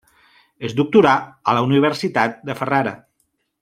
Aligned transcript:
Es 0.69 0.73
doctorà 0.79 1.13
a 1.53 1.57
la 1.59 1.63
Universitat 1.69 2.43
de 2.51 2.61
Ferrara. 2.63 2.99